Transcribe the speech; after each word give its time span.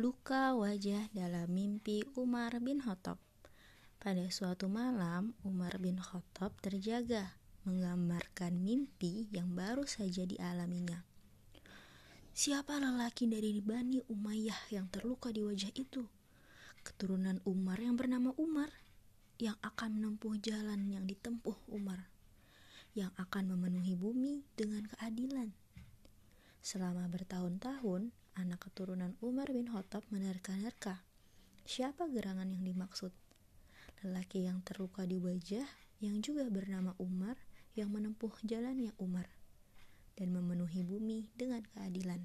Luka 0.00 0.56
wajah 0.56 1.12
dalam 1.12 1.52
mimpi 1.52 2.00
Umar 2.16 2.56
bin 2.64 2.80
Khattab. 2.80 3.20
Pada 4.00 4.24
suatu 4.32 4.64
malam, 4.64 5.36
Umar 5.44 5.76
bin 5.76 6.00
Khattab 6.00 6.56
terjaga 6.64 7.36
menggambarkan 7.68 8.64
mimpi 8.64 9.28
yang 9.28 9.52
baru 9.52 9.84
saja 9.84 10.24
dialaminya. 10.24 11.04
Siapa 12.32 12.80
lelaki 12.80 13.28
dari 13.28 13.60
Bani 13.60 14.00
Umayyah 14.08 14.72
yang 14.72 14.88
terluka 14.88 15.36
di 15.36 15.44
wajah 15.44 15.68
itu? 15.76 16.08
Keturunan 16.80 17.36
Umar 17.44 17.76
yang 17.76 18.00
bernama 18.00 18.32
Umar 18.40 18.72
yang 19.36 19.60
akan 19.60 20.00
menempuh 20.00 20.40
jalan 20.40 20.88
yang 20.88 21.04
ditempuh 21.04 21.68
Umar 21.68 22.08
yang 22.96 23.12
akan 23.20 23.52
memenuhi 23.52 24.00
bumi 24.00 24.48
dengan 24.56 24.88
keadilan. 24.96 25.52
Selama 26.64 27.04
bertahun-tahun, 27.12 28.16
anak 28.40 28.72
keturunan 28.72 29.12
Umar 29.20 29.52
bin 29.52 29.68
Khattab 29.68 30.00
menerka-nerka. 30.08 31.04
Siapa 31.68 32.08
gerangan 32.08 32.48
yang 32.48 32.64
dimaksud? 32.64 33.12
Lelaki 34.00 34.48
yang 34.48 34.64
terluka 34.64 35.04
di 35.04 35.20
wajah 35.20 35.68
yang 36.00 36.24
juga 36.24 36.48
bernama 36.48 36.96
Umar 36.96 37.36
yang 37.76 37.92
menempuh 37.92 38.32
jalannya 38.40 38.96
Umar 38.96 39.28
dan 40.16 40.32
memenuhi 40.32 40.80
bumi 40.80 41.28
dengan 41.36 41.60
keadilan. 41.76 42.24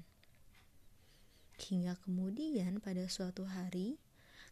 Hingga 1.60 2.00
kemudian 2.00 2.80
pada 2.80 3.04
suatu 3.12 3.44
hari, 3.44 4.00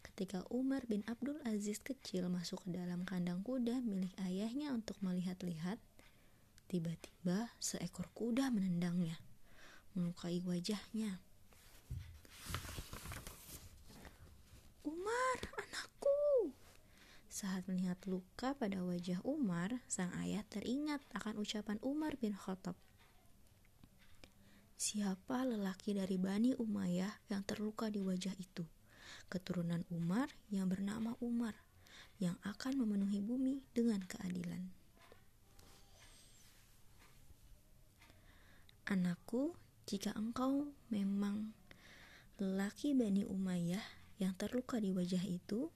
ketika 0.04 0.44
Umar 0.52 0.84
bin 0.84 1.00
Abdul 1.08 1.40
Aziz 1.48 1.80
kecil 1.80 2.28
masuk 2.28 2.60
ke 2.68 2.76
dalam 2.76 3.08
kandang 3.08 3.40
kuda 3.40 3.80
milik 3.80 4.12
ayahnya 4.20 4.76
untuk 4.76 5.00
melihat-lihat, 5.00 5.80
tiba-tiba 6.68 7.52
seekor 7.56 8.12
kuda 8.12 8.52
menendangnya, 8.52 9.16
melukai 9.96 10.44
wajahnya. 10.44 11.20
Umar, 14.84 15.38
anakku. 15.56 16.52
Saat 17.64 17.80
melihat 17.80 18.00
luka 18.04 18.52
pada 18.60 18.84
wajah 18.84 19.24
Umar, 19.24 19.80
sang 19.88 20.12
ayah 20.20 20.44
teringat 20.52 21.00
akan 21.16 21.40
ucapan 21.40 21.80
Umar 21.80 22.12
bin 22.20 22.36
Khattab. 22.36 22.76
Siapa 24.76 25.48
lelaki 25.48 25.96
dari 25.96 26.20
Bani 26.20 26.52
Umayyah 26.52 27.24
yang 27.32 27.40
terluka 27.48 27.88
di 27.88 28.04
wajah 28.04 28.36
itu? 28.36 28.68
Keturunan 29.32 29.80
Umar 29.88 30.28
yang 30.52 30.68
bernama 30.68 31.16
Umar, 31.24 31.56
yang 32.20 32.36
akan 32.44 32.84
memenuhi 32.84 33.24
bumi 33.24 33.64
dengan 33.72 34.04
keadilan. 34.04 34.68
Anakku, 38.92 39.56
jika 39.88 40.12
engkau 40.20 40.68
memang 40.92 41.56
lelaki 42.36 42.92
Bani 42.92 43.24
Umayyah 43.24 43.88
yang 44.20 44.36
terluka 44.36 44.76
di 44.84 44.92
wajah 44.92 45.24
itu, 45.24 45.72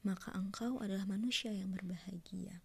maka 0.00 0.32
engkau 0.32 0.80
adalah 0.80 1.04
manusia 1.04 1.52
yang 1.52 1.72
berbahagia. 1.74 2.64